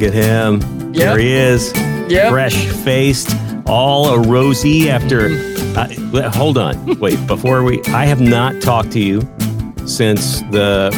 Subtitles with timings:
[0.00, 0.60] Look at him.
[0.94, 0.94] Yep.
[0.94, 1.74] There he is.
[2.08, 2.30] Yep.
[2.30, 3.36] Fresh faced,
[3.66, 5.26] all a rosy after.
[5.76, 6.98] Uh, hold on.
[6.98, 7.82] Wait, before we.
[7.88, 9.20] I have not talked to you
[9.84, 10.90] since the.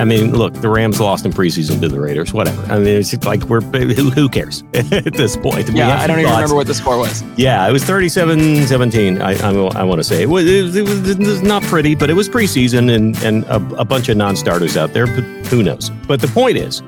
[0.00, 2.32] I mean, look, the Rams lost in preseason to the Raiders.
[2.32, 2.62] Whatever.
[2.72, 3.60] I mean, it's like we're.
[3.60, 5.68] Who, cares at this point?
[5.68, 6.38] We Yeah, I don't even thoughts.
[6.38, 7.22] remember what the score was.
[7.36, 9.20] Yeah, it was 37 17.
[9.20, 10.22] I, I, I want to say.
[10.22, 13.14] It was, it, was, it, was, it was not pretty, but it was preseason and,
[13.18, 15.90] and a, a bunch of non starters out there, but who knows?
[16.06, 16.82] But the point is,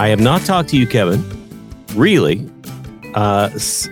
[0.00, 1.22] I have not talked to you, Kevin.
[1.94, 2.48] Really,
[3.14, 3.50] uh,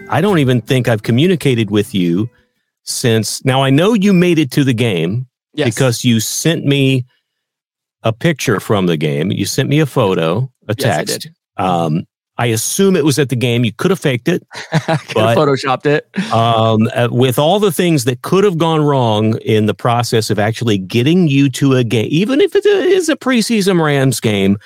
[0.08, 2.30] I don't even think I've communicated with you
[2.84, 3.44] since.
[3.44, 5.74] Now, I know you made it to the game Yes.
[5.74, 7.04] because you sent me
[8.04, 9.30] a picture from the game.
[9.32, 11.28] You sent me a photo, a Yes, I text.
[11.58, 12.06] Um,
[12.38, 13.64] I assume it was at the game.
[13.64, 16.06] You could have faked it could have but- photoshopped it.
[16.32, 20.38] um, uh, with all the things that could have gone wrong in the process of
[20.38, 24.56] actually getting you to a game, even if it is a preseason Rams game,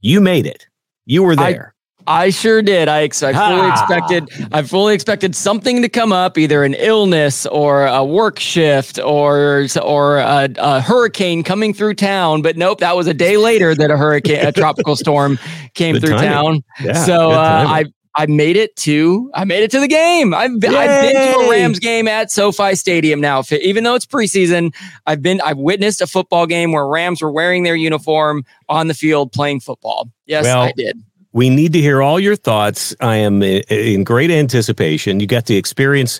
[0.00, 0.66] you made it.
[1.06, 1.74] You were there.
[2.06, 2.88] I sure did.
[2.88, 3.72] I, ex- I fully Ah.
[3.72, 4.48] expected.
[4.52, 9.66] I fully expected something to come up, either an illness or a work shift or
[9.82, 12.42] or a, a hurricane coming through town.
[12.42, 15.38] But nope, that was a day later that a hurricane, a tropical storm,
[15.74, 16.30] came Good through timing.
[16.30, 16.62] town.
[16.82, 17.84] yeah, so uh, I.
[18.16, 20.34] I made it to I made it to the game.
[20.34, 23.42] I've been, I've been to a Rams game at SoFi Stadium now.
[23.62, 24.74] Even though it's preseason,
[25.06, 28.94] I've been I've witnessed a football game where Rams were wearing their uniform on the
[28.94, 30.10] field playing football.
[30.26, 31.00] Yes, Well, I did.
[31.32, 32.96] we need to hear all your thoughts.
[33.00, 35.20] I am in great anticipation.
[35.20, 36.18] You got the experience,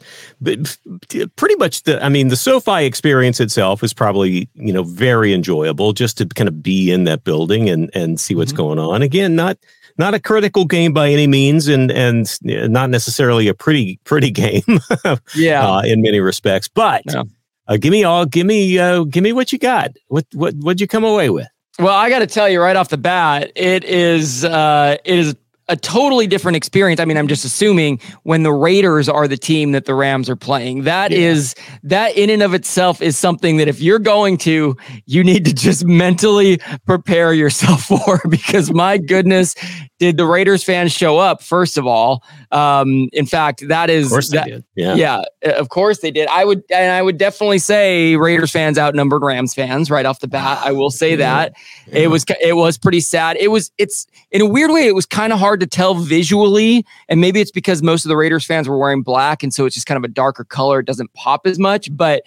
[1.37, 2.03] pretty much the.
[2.05, 6.49] I mean, the SoFi experience itself is probably you know very enjoyable just to kind
[6.49, 8.57] of be in that building and and see what's Mhm.
[8.57, 9.03] going on.
[9.03, 9.59] Again, not
[10.01, 14.63] not a critical game by any means, and and not necessarily a pretty pretty game
[15.37, 15.65] Yeah.
[15.69, 16.67] uh, in many respects.
[16.69, 17.25] But No.
[17.69, 19.91] uh, give me all, give me uh, give me what you got.
[20.09, 21.47] What what what'd you come away with?
[21.79, 25.37] Well, I got to tell you right off the bat, it is uh, it is
[25.71, 27.01] a totally different experience.
[27.01, 30.37] I mean, I'm just assuming when the Raiders are the team that the Rams are
[30.37, 30.83] playing.
[30.83, 31.55] That is
[31.85, 34.77] that in and of itself is something that if you're going to,
[35.07, 39.55] you need to just mentally prepare yourself for because my goodness,
[40.01, 42.25] did the Raiders fans show up first of all?
[42.51, 44.65] Um, in fact, that is Of course that, they did.
[44.75, 44.95] Yeah.
[44.95, 46.27] yeah, uh, of course they did.
[46.29, 50.27] I would, and I would definitely say Raiders fans outnumbered Rams fans right off the
[50.27, 50.59] bat.
[50.65, 51.53] I will say that
[51.87, 53.37] it was, it was pretty sad.
[53.37, 56.85] It was, it's in a weird way, it was kind of hard to tell visually,
[57.09, 59.75] and maybe it's because most of the Raiders fans were wearing black, and so it's
[59.75, 60.81] just kind of a darker color.
[60.81, 62.23] It doesn't pop as much, but.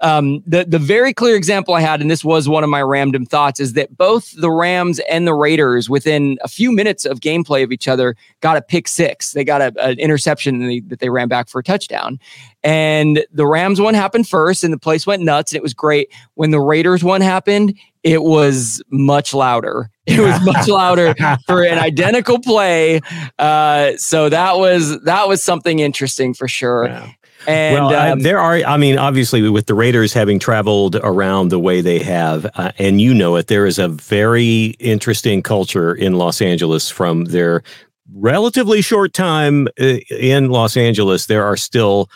[0.00, 3.26] Um, the the very clear example I had, and this was one of my random
[3.26, 7.64] thoughts, is that both the Rams and the Raiders, within a few minutes of gameplay
[7.64, 9.32] of each other, got a pick six.
[9.32, 12.20] They got a, an interception that they, that they ran back for a touchdown.
[12.62, 16.12] And the Rams one happened first, and the place went nuts, and it was great.
[16.34, 19.90] When the Raiders one happened, it was much louder.
[20.06, 21.14] It was much louder
[21.46, 23.00] for an identical play.
[23.38, 26.86] Uh, so that was that was something interesting for sure.
[26.86, 27.12] Yeah.
[27.46, 28.56] And well, um, there are.
[28.56, 33.00] I mean, obviously, with the Raiders having traveled around the way they have, uh, and
[33.00, 37.62] you know it, there is a very interesting culture in Los Angeles from their
[38.12, 41.26] relatively short time uh, in Los Angeles.
[41.26, 42.10] There are still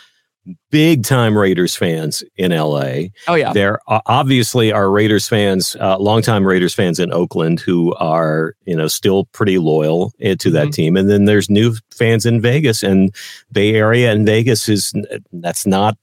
[0.71, 3.05] big time Raiders fans in LA.
[3.27, 8.53] oh yeah, There obviously are Raiders fans, uh, longtime Raiders fans in Oakland who are,
[8.65, 10.73] you know, still pretty loyal eh, to that Mhm.
[10.73, 10.97] team.
[10.97, 13.13] And then there's new fans in Vegas and
[13.51, 14.93] Bay Area and Vegas is
[15.31, 15.97] that's not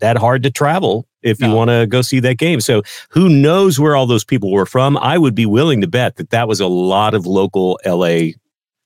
[0.00, 2.60] that hard to travel if you want to go see that game.
[2.60, 4.98] So who knows where all those people were from?
[4.98, 8.34] I would be willing to bet that that was a lot of local LA.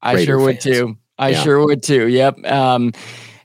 [0.03, 0.77] I Raider sure would fans.
[0.77, 0.97] too.
[1.19, 1.43] I Yeah.
[1.43, 2.07] sure would too.
[2.09, 2.47] Yep.
[2.47, 2.93] Um,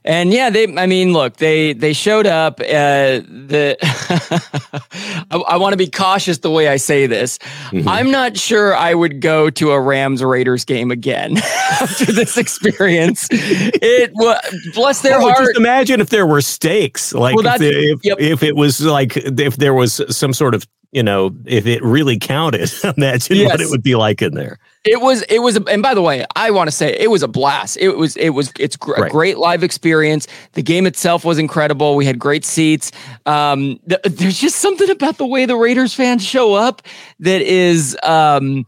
[0.06, 0.64] and yeah, they.
[0.76, 2.60] I mean, look, they they showed up.
[2.60, 3.76] Uh, the
[5.30, 7.38] I, I want to be cautious the way I say this.
[7.70, 7.86] Mhm.
[7.86, 11.36] I'm not sure I would go to a Rams Raiders game again
[11.80, 13.28] after this experience.
[13.30, 14.38] It was
[14.74, 15.38] bless their Oh, heart.
[15.38, 18.18] just imagine if there were stakes, like Well, if, that's- the- if, yep.
[18.20, 22.18] if it was like if there was some sort of you know if it really
[22.18, 22.70] counted.
[22.96, 24.58] Imagine what it would be like in there.
[24.84, 27.22] It was it was a, and by the way, I want to say it was
[27.22, 27.76] a blast.
[27.78, 30.26] It was it was it's gr- a great live experience.
[30.52, 31.96] The game itself was incredible.
[31.96, 32.92] We had great seats.
[33.26, 36.82] Um, th- there's just something about the way the Raiders fans show up
[37.20, 38.64] that is um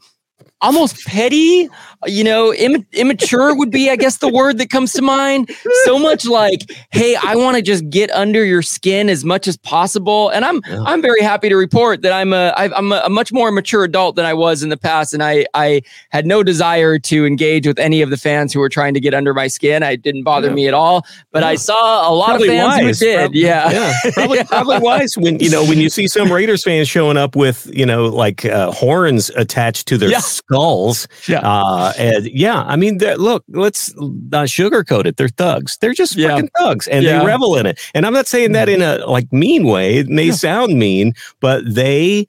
[0.60, 1.69] almost petty,
[2.06, 5.50] you know, Im- immature would be, I guess, the word that comes to mind.
[5.84, 9.56] So much like, hey, I want to just get under your skin as much as
[9.56, 10.28] possible.
[10.31, 10.82] And I'm yeah.
[10.84, 14.16] I'm very happy to report that I'm a I'm a, a much more mature adult
[14.16, 17.78] than I was in the past, and I I had no desire to engage with
[17.78, 19.82] any of the fans who were trying to get under my skin.
[19.82, 20.54] I didn't bother yeah.
[20.54, 21.04] me at all.
[21.32, 21.49] But yeah.
[21.49, 23.00] I saw a lot probably of fans wise.
[23.00, 23.19] who did.
[23.19, 26.88] Probably, yeah, yeah, probably probably wise when you know when you see some Raiders fans
[26.88, 30.11] showing up with you know like uh, horns attached to their
[30.48, 31.08] skulls.
[31.26, 35.16] Yeah, uh, and yeah, I mean, look, let's not sugarcoat it.
[35.16, 35.76] They're thugs.
[35.78, 37.78] They're just freaking thugs, and they revel in it.
[37.94, 39.96] And I'm not saying that in a like mean way.
[39.96, 42.26] It may sound mean, but they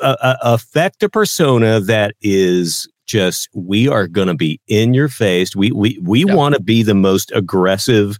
[0.00, 5.08] uh, uh, affect a persona that is just we are going to be in your
[5.08, 5.56] face.
[5.56, 8.18] We we we want to be the most aggressive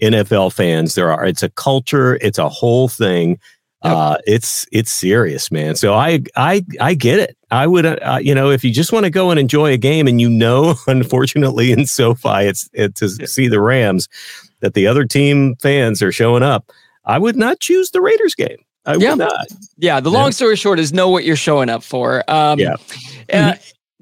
[0.00, 1.24] NFL fans there are.
[1.24, 2.16] It's a culture.
[2.22, 3.38] It's a whole thing.
[3.82, 3.96] Yep.
[3.96, 5.74] Uh, it's it's serious, man.
[5.74, 7.36] So I I I get it.
[7.50, 10.06] I would uh, you know if you just want to go and enjoy a game
[10.06, 14.08] and you know, unfortunately in SoFi it's, it's to see the Rams
[14.60, 16.70] that the other team fans are showing up.
[17.04, 18.58] I would not choose the Raiders game.
[18.84, 19.10] I yeah.
[19.10, 19.46] would not.
[19.78, 20.00] Yeah.
[20.00, 20.30] The long yeah.
[20.30, 22.22] story short is know what you're showing up for.
[22.30, 22.76] Um, yeah.
[23.32, 23.54] Uh,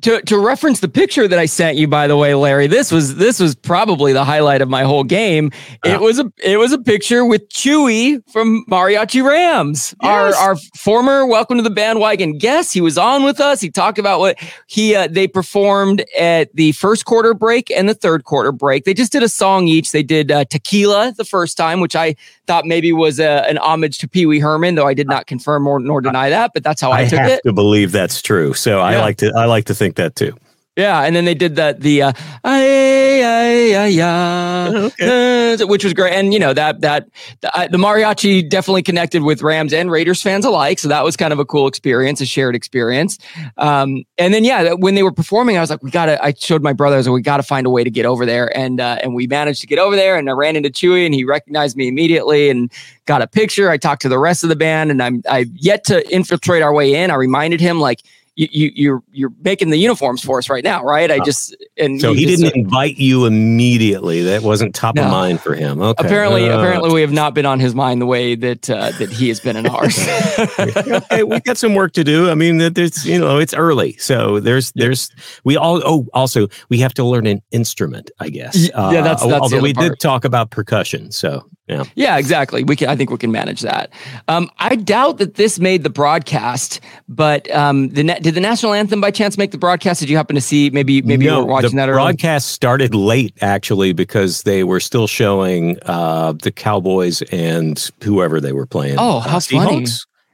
[0.02, 3.16] to to reference the picture that I sent you, by the way, Larry, this was
[3.16, 5.50] this was probably the highlight of my whole game.
[5.84, 10.10] It uh, was a it was a picture with Chewy from Mariachi Rams, yes.
[10.10, 12.72] our our former Welcome to the Bandwagon guest.
[12.72, 13.60] He was on with us.
[13.60, 17.94] He talked about what he uh, they performed at the first quarter break and the
[17.94, 18.84] third quarter break.
[18.84, 19.92] They just did a song each.
[19.92, 22.14] They did uh, Tequila the first time, which I
[22.46, 25.66] thought maybe was a, an homage to Pee Wee Herman, though I did not confirm
[25.66, 26.52] or nor deny that.
[26.54, 27.42] But that's how I, I took it.
[27.44, 28.84] To believe that's true, so yeah.
[28.84, 30.34] I like to I like to think that too.
[30.78, 32.12] Yeah, and then they did that the uh,
[32.44, 35.54] ay, ay, ay, ay, okay.
[35.60, 37.08] uh, which was great, and you know that that
[37.40, 41.16] the, uh, the, mariachi definitely connected with Rams and Raiders fans alike, so that was
[41.16, 43.18] kind of a cool experience, a shared experience.
[43.56, 46.24] Um, and then yeah, when they were performing, I was like, we gotta.
[46.24, 48.24] I showed my brother, I was like, we gotta find a way to get over
[48.24, 51.04] there, and uh, and we managed to get over there, and I ran into Chewy,
[51.04, 52.70] and he recognized me immediately, and
[53.04, 53.68] got a picture.
[53.68, 56.72] I talked to the rest of the band, and I'm I've yet to infiltrate our
[56.72, 57.10] way in.
[57.10, 58.04] I reminded him like
[58.38, 61.10] you, you you're you're making the uniforms for us right now, right?
[61.10, 64.22] I just and so he, he didn't invite you immediately.
[64.22, 65.04] That wasn't top no.
[65.04, 65.82] of mind for him.
[65.82, 66.06] Okay.
[66.06, 69.10] Apparently, uh, apparently we have not been on his mind the way that uh, that
[69.10, 69.98] he has been in ours.
[70.58, 72.30] okay, we got some work to do.
[72.30, 75.10] I mean, that there's you know it's early, so there's there's
[75.42, 78.56] we all oh also we have to learn an instrument, I guess.
[78.68, 79.90] Yeah, that's, that's although we part.
[79.90, 81.84] did talk about percussion, so yeah.
[81.94, 82.64] Yeah, exactly.
[82.64, 82.88] We can.
[82.88, 83.90] I think we can manage that.
[84.28, 89.00] Um, I doubt that this made the broadcast, but um, the did the national anthem
[89.00, 90.00] by chance make the broadcast?
[90.00, 90.70] Did you happen to see?
[90.70, 91.86] Maybe maybe no, you were watching the that.
[91.86, 98.40] The broadcast started late actually because they were still showing uh, the Cowboys and whoever
[98.40, 98.96] they were playing.
[98.98, 99.86] Oh, how uh, funny!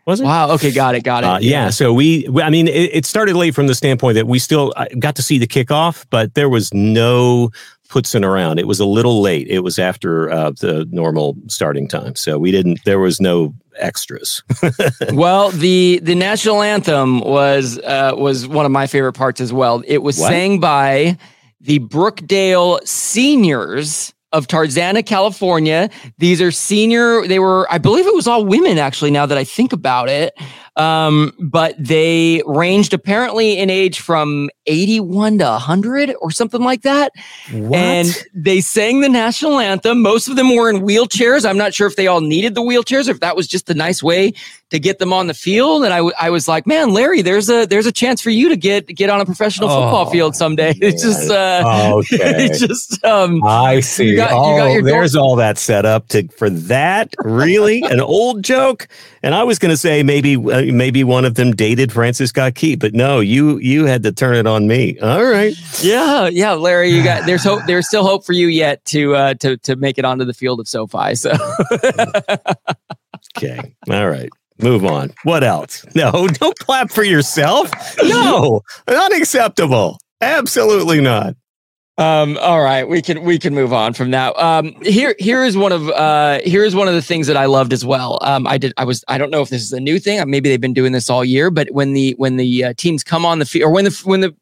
[0.07, 0.25] was it?
[0.25, 0.51] Wow.
[0.53, 0.71] Okay.
[0.71, 1.03] Got it.
[1.03, 1.27] Got it.
[1.27, 1.71] Uh, yeah.
[1.71, 4.87] So we, I mean, it, it, started late from the standpoint that we still uh,
[4.99, 7.51] got to see the kickoff, but there was no
[7.89, 8.59] putzing around.
[8.59, 9.47] It was a little late.
[9.49, 12.81] It was after uh, the normal starting time, so we didn't.
[12.85, 14.43] There was no extras.
[15.13, 19.83] well, the the national anthem was uh, was one of my favorite parts as well.
[19.87, 20.29] It was what?
[20.29, 21.19] sang by
[21.61, 25.89] the Brookdale Seniors of Tarzana, California.
[26.19, 27.27] These are senior.
[27.27, 28.79] They were, I believe, it was all women.
[28.79, 30.35] Actually, now that I think about it,
[30.77, 37.13] um, but they ranged apparently in age from 81 to 100 or something like that.
[37.53, 37.79] What?
[37.79, 40.03] And they sang the national anthem.
[40.03, 41.49] Most of them were in wheelchairs.
[41.49, 43.75] I'm not sure if they all needed the wheelchairs or if that was just a
[43.75, 44.33] nice way
[44.71, 45.85] to get them on the field.
[45.85, 48.49] And I, w- I was like, man, Larry, there's a there's a chance for you
[48.49, 50.75] to get get on a professional football oh, field someday.
[50.85, 51.63] It's just uh,
[51.95, 52.49] okay.
[52.49, 54.11] just um, I see.
[54.11, 57.15] You got, oh, you there's all that set up to for that.
[57.21, 58.89] Really, an old joke.
[59.23, 62.55] And I was going to say maybe uh, maybe one of them dated Francis Scott
[62.55, 64.99] Key, but no, you you had to turn it on me.
[65.01, 65.55] All right.
[65.83, 67.63] Yeah, yeah, Larry, you got there's hope.
[67.67, 70.61] There's still hope for you yet to uh, to to make it onto the field
[70.61, 71.15] of SoFi.
[71.15, 71.33] So.
[73.37, 73.75] okay.
[73.91, 74.31] All right.
[74.61, 75.13] Move on.
[75.25, 75.85] What else?
[75.95, 77.71] No, don't clap for yourself.
[78.03, 79.99] No, unacceptable.
[80.21, 81.35] Absolutely not.
[81.97, 84.37] Um, all right, we can we can move on from that.
[84.37, 87.47] Um, here here is one of uh here is one of the things that I
[87.47, 88.19] loved as well.
[88.21, 90.29] Um, I did I was I don't know if this is a new thing.
[90.29, 93.25] Maybe they've been doing this all year, but when the when the uh, teams come
[93.25, 94.35] on the field or when the when the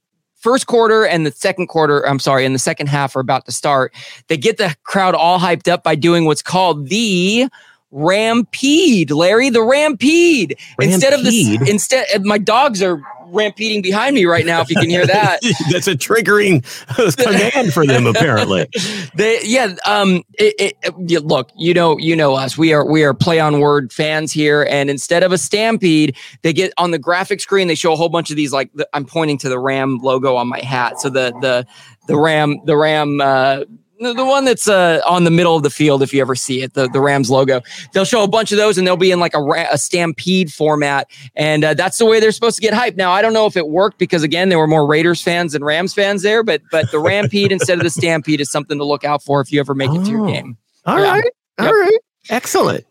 [0.42, 3.52] first quarter and the second quarter, I'm sorry, and the second half are about to
[3.52, 3.94] start,
[4.26, 7.48] they get the crowd all hyped up by doing what's called the
[7.92, 10.56] Rampede, Larry, the Rampede.
[10.80, 10.92] Rampede.
[10.92, 14.60] Instead of the instead, my dogs are rampeding behind me right now.
[14.60, 15.40] If you can hear that,
[15.72, 16.62] that's a triggering
[17.16, 18.06] command for them.
[18.06, 18.68] Apparently,
[19.14, 19.74] they yeah.
[19.84, 22.56] Um, it, it, look, you know, you know us.
[22.56, 26.52] We are we are play on word fans here, and instead of a stampede, they
[26.52, 27.68] get on the graphic screen.
[27.68, 28.52] They show a whole bunch of these.
[28.52, 31.00] Like the, I'm pointing to the Ram logo on my hat.
[31.00, 31.66] So the the
[32.06, 33.20] the Ram the Ram.
[33.20, 33.64] Uh,
[34.02, 36.74] the, one that's uh, on the middle of the field, if you ever see it,
[36.74, 37.60] the, the Rams logo.
[37.92, 41.08] They'll show a bunch of those and they'll be in like a, a stampede format.
[41.34, 42.96] And uh, that's the way they're supposed to get hyped.
[42.96, 45.64] Now, I don't know if it worked because, again, there were more Raiders fans than
[45.64, 49.04] Rams fans there, but but the Rampede instead of the Stampede is something to look
[49.04, 50.32] out for if you ever make it to your oh.
[50.32, 50.56] game.
[50.84, 51.12] All yeah.
[51.12, 51.24] right,
[51.60, 51.72] yep.
[51.72, 51.98] right,
[52.30, 52.84] Excellent.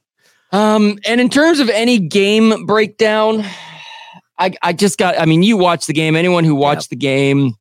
[0.52, 3.46] Um, and in terms of any game breakdown,
[4.38, 6.90] I, I just got, I mean, you watch the game, anyone who watched yep.
[6.90, 7.54] the game,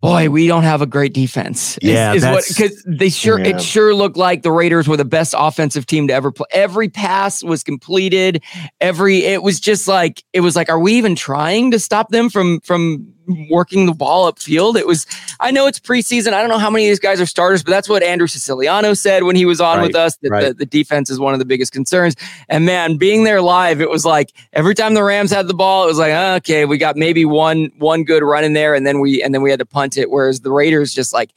[0.00, 1.78] boy, we don't have a great defense.
[1.78, 3.56] Is, yeah, is what because they sure yeah.
[3.56, 6.46] it sure looked like the Raiders were the best offensive team to ever play.
[6.52, 8.42] Every pass was completed.
[8.80, 12.30] Every it was just like it was like, are we even trying to stop them
[12.30, 13.12] from from
[13.50, 14.76] working the ball upfield.
[14.76, 15.06] It was,
[15.40, 16.32] I know it's preseason.
[16.32, 18.94] I don't know how many of these guys are starters, but that's what Andrew Siciliano
[18.94, 20.48] said when he was on right, with us that right.
[20.48, 22.14] the, the, defense is one of the biggest concerns.
[22.48, 25.84] And man, being there live, it was like every time the Rams had the ball,
[25.84, 28.86] it was like, oh, okay, we got maybe one one good run in there, and
[28.86, 30.10] then we and then we had to punt it.
[30.10, 31.30] Whereas the Raiders just like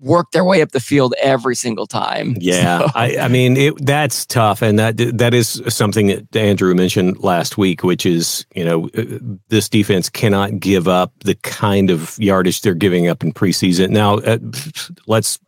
[0.00, 2.36] work their way up the field every single time.
[2.40, 2.86] Yeah, so.
[2.94, 7.58] I, I, mean it, that's tough, and that that is something that Andrew mentioned last
[7.58, 12.62] week, which is you know uh, this defense cannot give up the kind of yardage
[12.62, 13.90] they're giving up in preseason.
[13.90, 14.38] Now, uh,
[15.06, 15.38] let's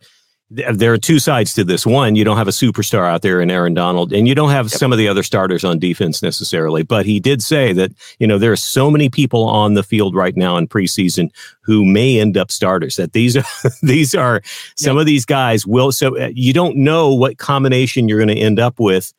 [0.52, 1.86] there are two sides to this.
[1.86, 4.66] One, you don't have a superstar out there in Aaron Donald, and you don't have
[4.66, 4.78] yep.
[4.78, 6.82] some of the other starters on defense necessarily.
[6.82, 10.14] But he did say that, you know, there are so many people on the field
[10.14, 11.30] right now in preseason
[11.62, 13.44] who may end up starters, that these are,
[13.82, 14.42] these are
[14.76, 15.00] some yep.
[15.02, 15.92] of these guys will.
[15.92, 19.12] So uh, you don't know what combination you're going to end up with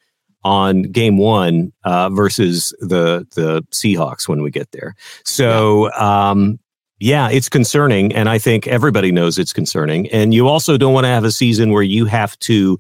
[0.44, 4.96] on game one uh, versus the the Seahawks when we get there.
[5.24, 6.60] So um,
[7.04, 8.16] yeah, it's concerning.
[8.16, 10.08] And I think everybody knows it's concerning.
[10.08, 12.80] And you also don't want to have a season where you have to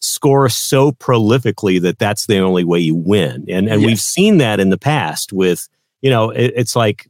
[0.00, 3.44] score so prolifically that that's the only way you win.
[3.48, 3.86] And, and yes.
[3.86, 5.68] we've seen that in the past with,
[6.02, 7.08] you know, it, it's like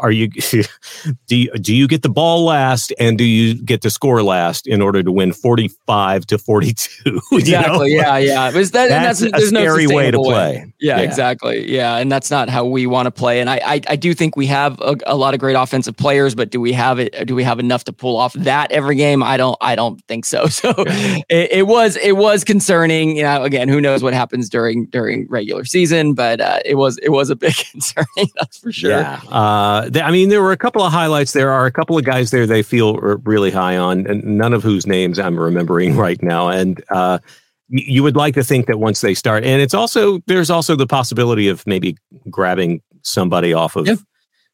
[0.00, 0.28] are you
[1.26, 4.66] do you, do you get the ball last and do you get to score last
[4.66, 7.84] in order to win 45 to 42 exactly know?
[7.84, 10.71] yeah yeah that, that's, that's, a scary no way to play way.
[10.82, 13.80] Yeah, yeah, exactly yeah and that's not how we want to play and i i,
[13.88, 16.72] I do think we have a, a, lot of great offensive players but do we
[16.72, 19.74] have it do we have enough to pull off that every game i don't i
[19.74, 21.18] don't think so so yeah.
[21.28, 25.26] it, it, was it was concerning you know again who knows what happens during during
[25.28, 28.04] regular season but uh, it was it was a big concern.
[28.36, 31.32] that's for sure yeah uh, I mean, there were a couple of highlights.
[31.32, 34.62] There are a couple of guys there they feel really high on, and none of
[34.62, 36.48] whose names I'm remembering right now.
[36.48, 37.18] And uh,
[37.72, 40.86] you would like to think that once they start, and it's also there's also the
[40.86, 41.96] possibility of maybe
[42.30, 43.86] grabbing somebody off of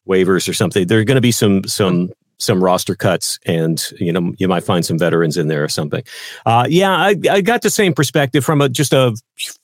[0.07, 0.87] waivers or something.
[0.87, 2.11] There's going to be some some
[2.41, 6.01] some roster cuts and you know you might find some veterans in there or something
[6.45, 9.13] uh, yeah I, I got the same perspective from a just a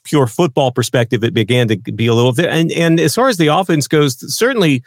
[0.03, 3.37] pure football perspective it began to be a little bit and and as far as
[3.37, 4.83] the offense goes certainly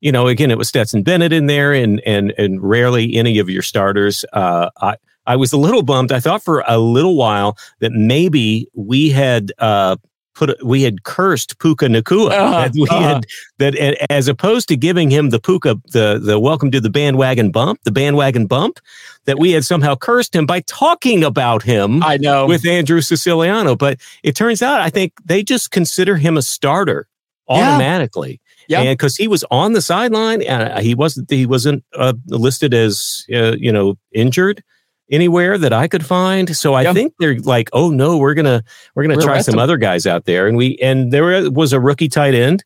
[0.00, 3.50] you know, again, it was Stetson Bennett in there, and and and rarely any of
[3.50, 4.24] your starters.
[4.32, 4.96] Uh, I
[5.28, 6.10] I was a little bummed.
[6.10, 9.96] I thought for a little while that maybe we had uh,
[10.34, 13.00] put we had cursed Puka Nacua that we uh-huh.
[13.00, 13.26] had
[13.58, 13.76] that
[14.10, 17.92] as opposed to giving him the Puka the the welcome to the bandwagon bump, the
[17.92, 18.80] bandwagon bump,
[19.26, 22.02] that we had somehow cursed him by talking about him.
[22.02, 26.38] I know with Andrew Siciliano, but it turns out I think they just consider him
[26.38, 27.06] a starter
[27.48, 28.30] automatically.
[28.30, 28.44] Yeah.
[28.68, 32.12] Yeah, and because he was on the sideline, and uh, he wasn't he wasn't uh,
[32.26, 34.62] listed as uh, you know injured
[35.10, 36.54] anywhere that I could find.
[36.56, 36.94] So I yep.
[36.94, 38.62] think they're like, oh no, we're gonna
[38.94, 39.60] we're gonna we're try some him.
[39.60, 42.64] other guys out there, and we and there was a rookie tight end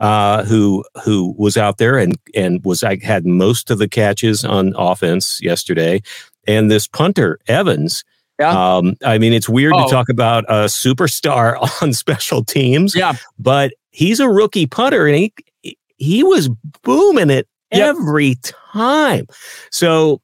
[0.00, 4.44] uh, who who was out there and and was I had most of the catches
[4.44, 6.02] on offense yesterday,
[6.46, 8.04] and this punter Evans.
[8.38, 8.76] Yeah.
[8.76, 9.84] Um, I mean, it's weird oh.
[9.84, 12.96] to talk about a superstar on special teams.
[12.96, 13.14] Yeah.
[13.38, 15.16] But he's a rookie putter and
[15.62, 16.48] he he was
[16.82, 17.94] booming it yep.
[17.96, 18.36] every
[18.72, 19.26] time.
[19.70, 20.20] So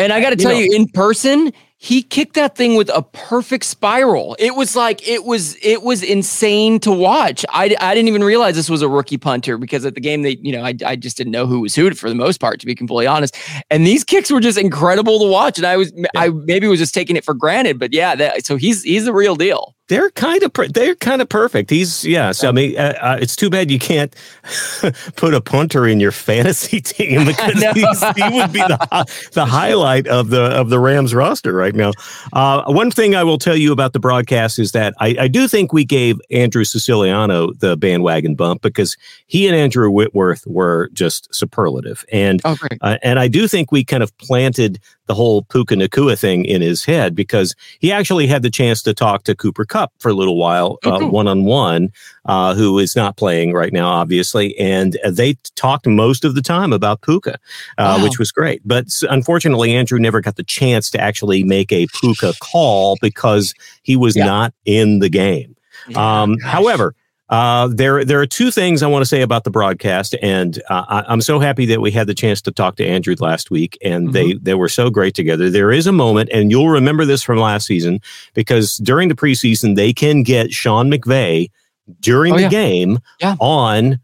[0.00, 1.52] and I got to tell you, know, you in person,
[1.82, 4.36] he kicked that thing with a perfect spiral.
[4.38, 7.42] It was like it was it was insane to watch.
[7.48, 10.36] I, I didn't even realize this was a rookie punter because at the game they
[10.42, 12.66] you know I, I just didn't know who was who for the most part to
[12.66, 13.34] be completely honest.
[13.70, 15.56] And these kicks were just incredible to watch.
[15.56, 16.08] And I was yeah.
[16.16, 19.14] I maybe was just taking it for granted, but yeah, that, so he's he's the
[19.14, 19.74] real deal.
[19.90, 21.68] They're kind of they're kind of perfect.
[21.68, 22.30] He's yeah.
[22.30, 24.14] So I mean, uh, uh, it's too bad you can't
[25.16, 27.60] put a punter in your fantasy team because
[28.14, 31.90] he would be the the highlight of the of the Rams roster right now.
[32.32, 35.48] Uh, one thing I will tell you about the broadcast is that I, I do
[35.48, 41.34] think we gave Andrew Siciliano the bandwagon bump because he and Andrew Whitworth were just
[41.34, 44.78] superlative, and oh, uh, and I do think we kind of planted
[45.10, 48.94] the whole Puka Nacua thing in his head because he actually had the chance to
[48.94, 51.88] talk to Cooper Kupp for a little while, one on one,
[52.28, 54.56] who is not playing right now, obviously.
[54.56, 57.34] And they talked most of the time about Puka,
[57.76, 58.04] uh, wow.
[58.04, 58.62] which was great.
[58.64, 63.52] But unfortunately, Andrew never got the chance to actually make a Puka call because
[63.82, 64.26] he was yeah.
[64.26, 65.56] not in the game.
[65.88, 66.94] Yeah, um, however,
[67.30, 71.02] uh, there, there are two things I want to say about the broadcast, and uh,
[71.06, 73.78] I, am so happy that we had the chance to talk to Andrew last week,
[73.82, 74.12] and mm-hmm.
[74.12, 75.48] they they were so great together.
[75.48, 78.00] There is a moment, and you'll remember this from last season
[78.34, 81.50] because during the preseason they can get Sean McVay
[82.00, 82.48] during oh, the yeah.
[82.48, 83.36] game yeah.
[83.38, 84.00] on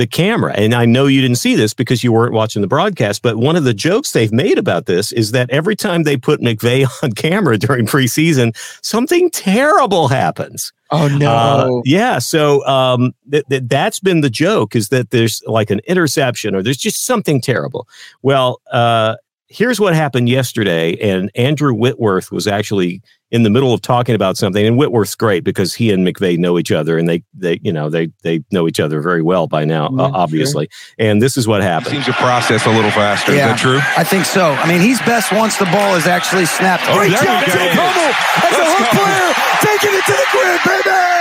[0.00, 0.54] the camera.
[0.54, 3.54] And I know you didn't see this because you weren't watching the broadcast, but one
[3.54, 7.12] of the jokes they've made about this is that every time they put McVay on
[7.12, 10.72] camera during preseason, something terrible happens.
[10.90, 11.30] Oh no!
[11.30, 15.80] Uh, yeah, so um, th- th- that's been the joke is that there's like an
[15.86, 17.86] interception or there's just something terrible.
[18.22, 19.16] Well, uh,
[19.50, 23.02] here's what happened yesterday, and Andrew Whitworth was actually
[23.32, 26.58] in the middle of talking about something, and Whitworth's great because he and McVay know
[26.58, 29.64] each other, and they they you know they they know each other very well by
[29.64, 30.68] now, uh, obviously.
[30.70, 31.06] Sure.
[31.10, 31.92] And this is what happened.
[31.92, 33.34] Seems to process a little faster.
[33.34, 33.80] Yeah, is that true?
[33.96, 34.52] I think so.
[34.52, 36.84] I mean, he's best once the ball is actually snapped.
[36.88, 38.14] Oh, Great job, Jake Hummel
[38.46, 41.19] as a hook player, taking it to the grid, baby.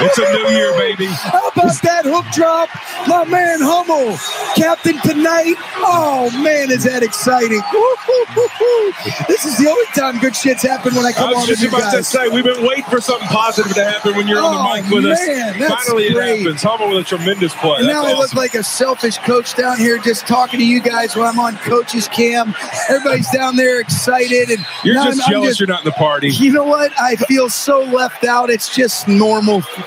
[0.00, 1.06] It's a new year, baby.
[1.06, 2.68] How about that hook drop,
[3.08, 4.16] my man Hummel,
[4.54, 5.54] captain tonight?
[5.78, 7.62] Oh man, is that exciting!
[9.28, 11.56] This is the only time good shit's happen when I come on I was on
[11.56, 14.46] just about to say, we've been waiting for something positive to happen when you're oh,
[14.46, 15.84] on the oh, mic with man, us.
[15.84, 16.40] Finally, great.
[16.40, 16.62] it happens.
[16.62, 17.86] Hummel with a tremendous play.
[17.86, 18.16] now awesome.
[18.16, 21.38] I look like a selfish coach down here just talking to you guys while I'm
[21.38, 22.54] on coach's cam.
[22.88, 24.50] Everybody's down there excited.
[24.50, 26.28] and You're just I'm, jealous I'm just, you're not in the party.
[26.28, 26.92] You know what?
[27.00, 28.50] I feel so left out.
[28.50, 29.45] It's just normal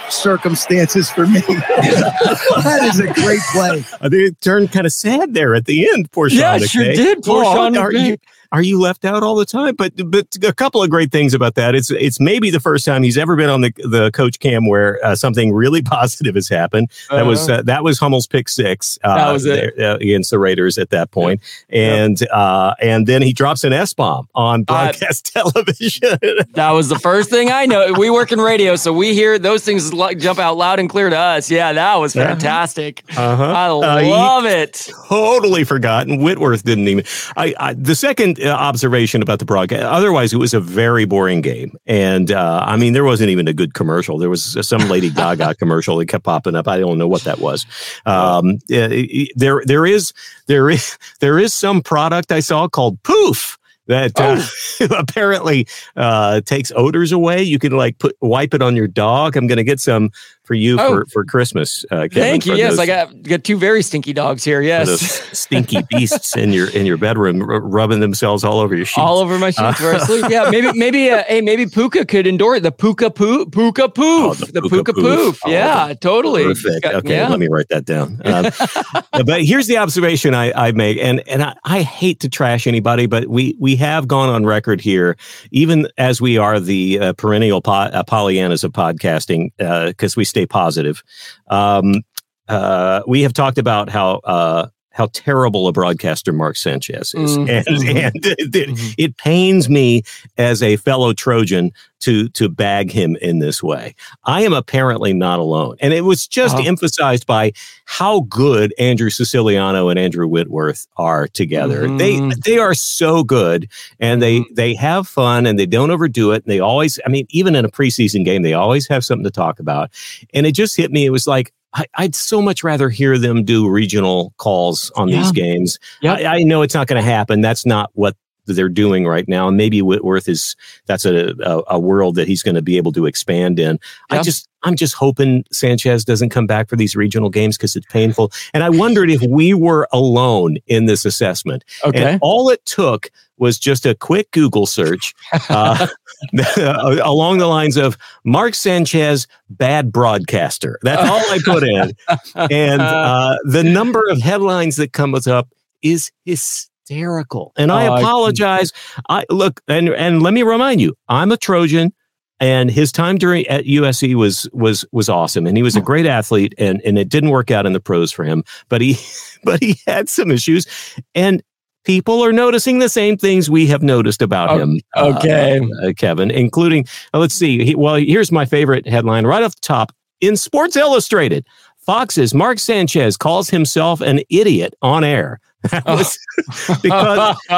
[0.10, 1.40] circumstances for me.
[1.48, 3.84] that is a great play.
[4.02, 6.12] I think it turned kind of sad there at the end.
[6.12, 6.40] Poor Sean.
[6.40, 7.24] Yeah, sure did.
[7.24, 7.78] Poor Sean.
[7.78, 8.18] Are you,
[8.52, 9.76] are you left out all the time?
[9.76, 11.76] But but a couple of great things about that.
[11.76, 15.04] It's it's maybe the first time he's ever been on the the coach cam where
[15.06, 16.90] uh, something really positive has happened.
[17.10, 17.30] That uh-huh.
[17.30, 18.98] was uh, that was Hummel's pick six.
[19.04, 21.42] Uh, that was it there, uh, against the Raiders at that point.
[21.70, 26.18] and uh, and then he drops an S bomb on broadcast television.
[26.54, 27.94] that was the first thing I know.
[27.98, 31.18] We work in radio, so we hear those things jump out loud and clear to
[31.18, 31.52] us.
[31.52, 32.30] Yeah, that was uh-huh.
[32.30, 33.04] fantastic.
[33.16, 33.44] Uh-huh.
[33.44, 34.90] I love it.
[35.08, 36.24] Totally forgotten.
[36.24, 37.06] Whitworth didn't even.
[37.38, 39.84] I, I the second uh, observation about the broadcast.
[39.84, 43.54] Otherwise, it was a very boring game, and uh, I mean, there wasn't even a
[43.54, 44.18] good commercial.
[44.18, 46.68] There was some Lady Gaga commercial that kept popping up.
[46.68, 47.66] I don't know what that was.
[48.06, 50.14] Um, there, there is,
[50.48, 53.58] there is, there is some product I saw called Poof
[53.90, 54.88] that uh, oh.
[54.98, 57.42] apparently uh, takes odors away.
[57.42, 59.36] You can like put wipe it on your dog.
[59.36, 60.12] I'm going to get some
[60.50, 60.90] for you oh.
[60.90, 61.86] for, for Christmas.
[61.92, 62.56] Uh, Kevin, Thank you.
[62.56, 64.64] Yes, those, I got got two very stinky dogs here.
[64.64, 65.00] Yes,
[65.38, 69.20] stinky beasts in your in your bedroom, r- rubbing themselves all over your sheets, all
[69.20, 70.26] over my sheets where I sleep.
[70.28, 72.64] Yeah, maybe maybe uh, hey maybe Puka could endure it.
[72.64, 75.40] the Puka poo Puka poof oh, the, the, Puka, Puka poof.
[75.46, 76.46] Oh, yeah, totally.
[76.46, 76.82] Perfect.
[76.82, 77.30] Got, okay, yeah.
[77.30, 78.20] let me write that down.
[78.30, 82.68] Um, but here's the observation I, I make, and and I, I hate to trash
[82.68, 85.18] anybody, but we we have gone on record here,
[85.52, 90.26] even as we are the uh, perennial po- uh, Pollyannas of podcasting, because uh, we
[90.26, 91.04] stay stay positive.
[91.50, 92.04] Um,
[92.48, 97.50] uh, we have talked about how uh, how terrible a broadcaster Mark Sanchez is, mm-hmm.
[97.50, 98.92] and, and it, mm-hmm.
[98.98, 100.04] it, pains me
[100.38, 103.94] as a fellow Trojan to to bag him in this way.
[104.24, 106.68] I am apparently not alone, and it was just uh-huh.
[106.68, 107.54] emphasized by
[107.86, 111.84] how good Andrew Siciliano and Andrew Whitworth are together.
[111.88, 111.98] Mm-hmm.
[111.98, 114.54] They they are so good, and they mm-hmm.
[114.54, 116.44] they have fun, and they don't overdo it.
[116.44, 119.32] And they always, I mean, even in a preseason game, they always have something to
[119.32, 119.92] talk about.
[120.34, 121.06] And it just hit me.
[121.06, 125.18] It was like I, would so much rather hear them do regional calls on yeah.
[125.18, 125.80] these games.
[126.02, 126.20] Yep.
[126.20, 127.42] I, I know it's not going to happen.
[127.42, 128.16] That's not what
[128.56, 129.48] they're doing right now.
[129.48, 130.56] And maybe Whitworth is
[130.86, 133.80] that's a a, a world that he's going to be able to expand in.
[134.10, 137.86] I just I'm just hoping Sanchez doesn't come back for these regional games because it's
[137.88, 138.32] painful.
[138.54, 141.64] And I wondered if we were alone in this assessment.
[141.86, 145.14] Okay, and all it took was just a quick Google search
[145.50, 145.88] uh,
[147.04, 150.78] along the lines of Mark Sanchez, bad broadcaster.
[150.84, 151.92] That's all I put in.
[152.36, 155.50] And uh, the number of headlines that comes up
[155.82, 157.54] is hysterical.
[157.58, 158.74] And I oh, apologize.
[159.08, 161.94] I, I look, and, and let me remind you, I'm a Trojan.
[162.40, 166.06] and his time during at USC was was was awesome, and he was a great
[166.06, 168.98] athlete, and and it didn't work out in the pros for him, but he
[169.44, 170.66] but he had some issues,
[171.14, 171.44] and
[171.86, 174.80] people are noticing the same things we have noticed about him.
[174.96, 175.60] uh, Okay.
[175.84, 177.64] uh, Kevin, including uh, let's see.
[177.66, 181.46] He, well, here's my favorite headline right off the top in Sports Illustrated.
[181.80, 185.40] Fox's Mark Sanchez calls himself an idiot on air.
[185.88, 186.18] Was
[186.84, 187.56] because he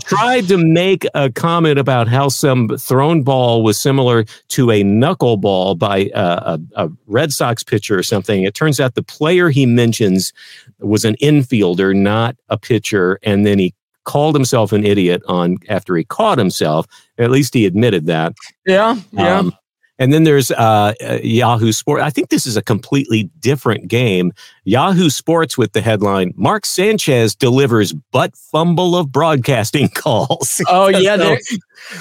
[0.16, 5.78] tried to make a comment about how some thrown ball was similar to a knuckleball
[5.78, 8.42] by uh, a, a Red Sox pitcher or something.
[8.42, 10.32] It turns out the player he mentions
[10.80, 15.96] was an infielder, not a pitcher, and then he called himself an idiot on after
[15.96, 16.86] he caught himself.
[17.18, 18.34] At least he admitted that.
[18.66, 19.38] yeah, yeah.
[19.38, 19.52] Um,
[20.00, 22.02] and then there's uh, uh, Yahoo Sports.
[22.02, 24.32] I think this is a completely different game.
[24.64, 30.60] Yahoo Sports with the headline: Mark Sanchez delivers butt fumble of broadcasting calls.
[30.68, 31.36] oh yeah, So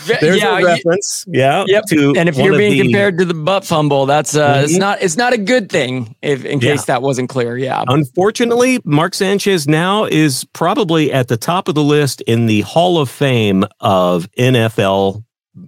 [0.07, 0.57] there, there's yeah.
[0.59, 1.25] a reference.
[1.27, 1.65] Yeah.
[1.67, 1.83] Yep.
[1.89, 4.79] To and if you're being the- compared to the butt fumble, that's uh, it's Mhm.
[4.79, 6.15] not it's not a good thing.
[6.21, 6.71] If in Yeah.
[6.71, 7.83] case that wasn't clear, yeah.
[7.87, 12.97] Unfortunately, Mark Sanchez now is probably at the top of the list in the Hall
[12.97, 15.23] of Fame of NFL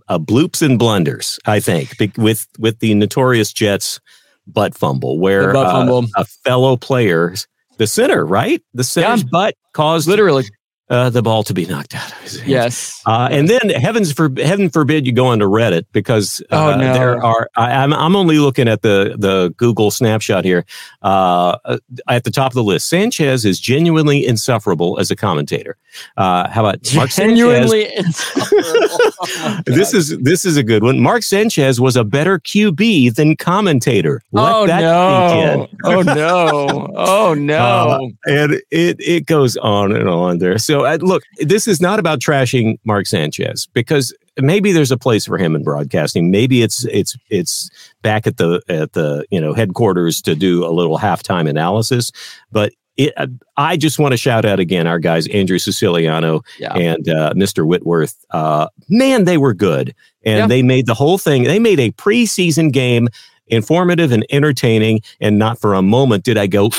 [0.07, 1.39] uh, bloops and blunders.
[1.45, 3.99] I think be- with with the notorious Jets
[4.47, 6.05] butt fumble, where butt uh, fumble.
[6.15, 7.33] a fellow player,
[7.77, 9.29] the center, right, the center's Yeah.
[9.31, 10.45] butt caused Literally,
[10.89, 12.49] uh, the ball to be knocked out of his hands.
[12.49, 13.01] yes.
[13.05, 16.93] Uh, and then heavens for heaven forbid you go onto Reddit because uh, Oh, no.
[16.93, 20.65] there are I, I'm I'm only looking at the the Google snapshot here.
[21.01, 21.77] Uh, uh,
[22.09, 25.77] at the top of the list, Sanchez is genuinely insufferable as a commentator.
[26.17, 27.37] Uh, how about Mark Sanchez?
[27.37, 29.63] Genuinely, insufferable.
[29.65, 30.99] This is this is a good one.
[30.99, 34.21] Mark Sanchez was a better QB than commentator.
[34.31, 35.67] Let oh that no!
[35.83, 36.93] Oh no!
[36.95, 37.61] Oh no!
[37.81, 40.57] Uh, and it it goes on and on there.
[40.57, 45.25] So uh, look, this is not about trashing Mark Sanchez because maybe there's a place
[45.25, 46.31] for him in broadcasting.
[46.31, 47.69] Maybe it's it's it's
[48.01, 52.11] back at the at the you know headquarters to do a little halftime analysis,
[52.51, 52.73] but.
[53.05, 56.73] It, uh, I just want to shout out again our guys Andrew Siciliano yeah.
[56.73, 57.65] and uh, Mr.
[57.65, 58.25] Whitworth.
[58.31, 60.47] Uh, man, they were good, and Yeah.
[60.47, 61.43] they made the whole thing.
[61.43, 63.07] They made a preseason game
[63.47, 66.69] informative and entertaining, and not for a moment did I go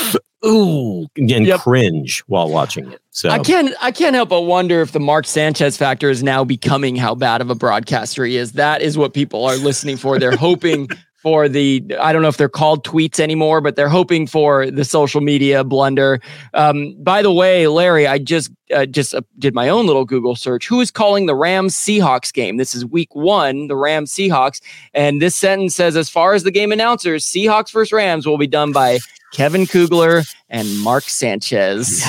[0.45, 1.59] ooh and Yep.
[1.61, 3.01] cringe while watching it.
[3.11, 6.43] So I can't I can't help but wonder if the Mark Sanchez factor is now
[6.43, 8.53] becoming how bad of a broadcaster he is.
[8.53, 10.19] That is what people are listening for.
[10.19, 10.89] They're hoping
[11.23, 14.83] for the I don't know if they're called tweets anymore, but they're hoping for the
[14.83, 16.19] social media blunder.
[16.53, 20.35] Um, by the way, Larry, I just uh, just uh, did my own little Google
[20.35, 20.67] search.
[20.67, 22.57] Who is calling the Rams Seahawks game?
[22.57, 24.61] This is Week One, the Rams Seahawks,
[24.93, 28.47] and this sentence says, as far as the game announcers, Seahawks versus Rams will be
[28.47, 28.99] done by
[29.31, 32.03] Kevin Kugler and Mark Sanchez.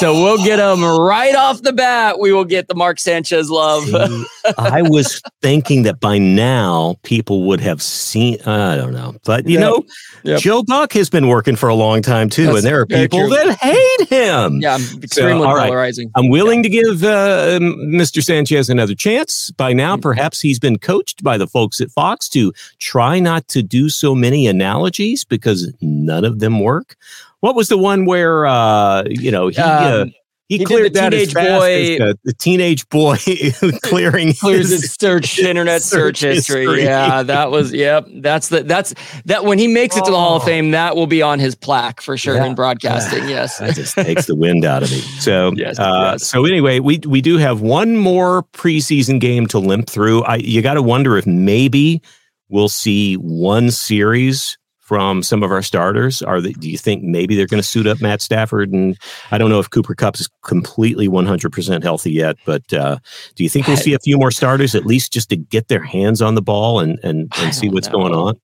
[0.00, 2.18] So we'll get them right off the bat.
[2.18, 3.84] We will get the Mark Sanchez love.
[3.84, 4.24] See,
[4.56, 8.40] I was thinking that by now people would have seen.
[8.46, 9.60] I don't know, but you Yep.
[9.60, 9.84] know,
[10.22, 10.40] Yep.
[10.40, 13.18] Joe Buck has been working for a long time too, That's and there are people
[13.20, 13.28] true.
[13.28, 14.60] that hate him.
[14.62, 15.68] yeah, I'm extremely right.
[15.68, 16.10] polarizing.
[16.16, 18.22] I'm willing to give uh, Mr.
[18.22, 19.50] Sanchez another chance.
[19.52, 20.02] By now, Mm-hmm.
[20.02, 24.14] perhaps he's been coached by the folks at Fox to try not to do so
[24.14, 26.96] many analogies because none of them work.
[27.40, 30.12] What was the one where uh, you know he uh, Um,
[30.48, 33.16] he, he cleared that as fast boy- as the, the teenage boy
[33.84, 36.62] clearing Clears his- his search internet search, search history.
[36.66, 36.82] history.
[36.82, 38.06] Yeah, that was yep.
[38.16, 38.92] That's the that's
[39.26, 40.44] that when he makes it to the Hall of Oh.
[40.46, 42.46] Fame, that will be on his plaque for sure Yeah.
[42.46, 43.28] in broadcasting.
[43.28, 43.58] Yes.
[43.58, 44.98] that just takes the wind out of me.
[45.20, 46.26] So, Yes, uh, yes.
[46.26, 50.24] so anyway, we we do have one more preseason game to limp through.
[50.24, 52.02] I you got to wonder if maybe
[52.48, 54.58] we'll see one series
[54.90, 56.20] from some of our starters.
[56.20, 58.72] Are they, do you think maybe they're going to suit up Matt Stafford?
[58.72, 58.98] And
[59.30, 62.98] I don't know if Cooper Kupp is completely one hundred percent healthy yet, but uh,
[63.36, 65.80] do you think we'll see a few more starters at least just to get their
[65.80, 68.34] hands on the ball and and, and see what's going on?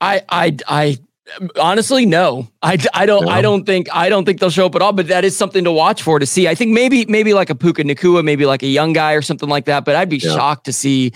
[0.00, 0.98] I I I
[1.58, 2.46] honestly no.
[2.62, 4.92] I, I don't I don't think I don't think they'll show up at all.
[4.92, 6.46] But that is something to watch for to see.
[6.46, 9.48] I think maybe maybe like a Puka Nacua, maybe like a young guy or something
[9.48, 9.84] like that.
[9.84, 10.36] But I'd be Yeah.
[10.36, 11.12] shocked to see.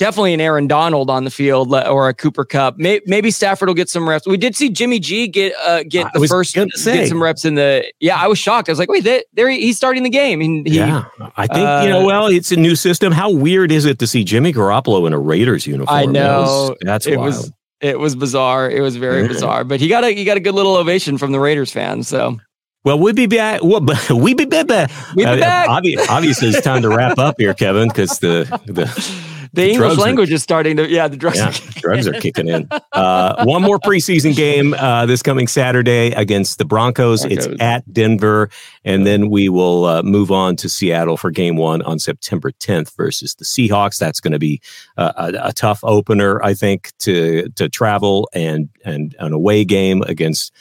[0.00, 2.78] Definitely an Aaron Donald on the field or a Cooper Kupp.
[2.78, 4.26] May, maybe Stafford will get some reps.
[4.26, 7.84] We did see Jimmy G get uh, get the first get some reps in the.
[8.00, 8.70] Yeah, I was shocked.
[8.70, 10.40] I was like, wait, they, there he's starting the game.
[10.40, 11.04] And he, yeah,
[11.36, 12.00] I think you know.
[12.00, 13.12] uh, Well, it's a new system.
[13.12, 15.94] How weird is it to see Jimmy Garoppolo in a Raiders uniform?
[15.96, 16.74] I know.
[16.80, 17.26] that's it wild.
[17.26, 18.70] was it was bizarre.
[18.70, 19.64] It was very bizarre.
[19.64, 22.08] But he got a he got a good little ovation from the Raiders fans.
[22.08, 22.38] So
[22.84, 23.62] well, we'll be back.
[23.62, 23.84] Well,
[24.16, 24.90] we be back.
[25.14, 25.68] We be Uh, back.
[25.68, 28.86] obvi- obviously, it's time to wrap up here, Kevin, because the the
[29.52, 30.88] the English drugs are- language is starting to.
[30.88, 31.38] Yeah, the drugs.
[31.38, 32.68] Yeah, drugs are kicking in.
[32.92, 37.20] Uh, one more preseason game uh, this coming Saturday against the Broncos.
[37.22, 37.46] Broncos.
[37.46, 38.50] It's at Denver,
[38.84, 42.94] and then we will uh, move on to Seattle for Game One on September 10th
[42.96, 43.96] versus the Seahawks.
[43.98, 44.60] That's going to be
[44.96, 50.02] uh, a, a tough opener, I think, to to travel and and an away game
[50.02, 50.52] against.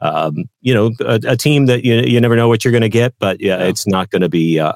[0.00, 2.88] Um, you know, a, a team that you, you never know what you're going to
[2.88, 3.64] get, but yeah, Yeah.
[3.64, 4.68] it's not going to be a,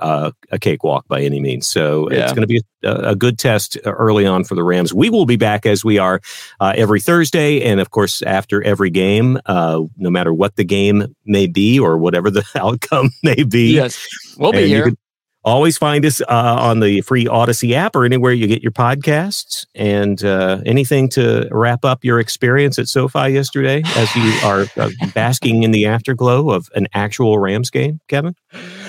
[0.51, 1.69] a, cakewalk by any means.
[1.69, 4.93] So it's going to be a, a good test early on for the Rams.
[4.93, 6.21] We will be back as we are
[6.61, 11.15] uh, every Thursday, and of course after every game, uh, no matter what the game
[11.25, 13.75] may be or whatever the outcome may be.
[13.75, 14.05] Yes,
[14.39, 14.85] we'll be And you here.
[14.87, 14.97] can
[15.45, 19.67] always find us uh, on the free Audacy app or anywhere you get your podcasts.
[19.75, 24.91] And uh, anything to wrap up your experience at SoFi yesterday as you are uh,
[25.15, 28.35] basking in the afterglow of an actual Rams game, Kevin?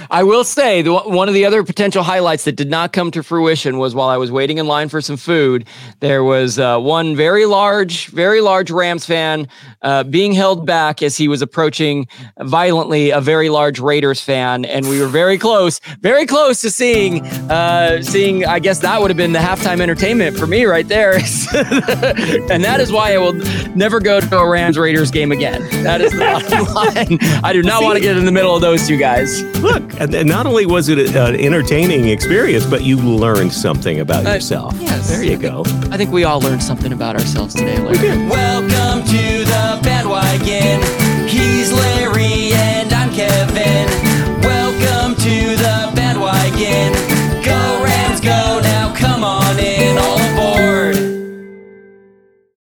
[0.10, 3.24] I will say the, one of the other potential highlights that did not come to
[3.24, 5.66] fruition was while I was waiting in line for some food,
[6.00, 9.48] there was uh, one very large, very large Rams fan
[9.82, 12.08] uh, being held back as he was approaching
[12.40, 17.22] violently a very large Raiders fan, and we were very close, very close to seeing,
[17.50, 18.46] uh, seeing.
[18.46, 22.78] I guess that would have been the halftime entertainment for me right there, and that
[22.80, 23.34] is why I will
[23.76, 25.62] never go to a Rams Raiders game again.
[25.84, 26.74] That is the bottom
[27.20, 27.44] line.
[27.44, 29.44] I do not want to get in the middle of those two guys.
[29.62, 34.32] Look, and not only was it an entertaining experience, but you learned something about uh,
[34.32, 34.74] yourself.
[34.80, 35.10] Yes.
[35.10, 35.64] There you go.
[35.92, 38.28] I think we all learned something about ourselves today, Larry.
[38.28, 40.82] Welcome to the bandwagon.
[41.28, 43.23] He's Larry and I'm Kevin.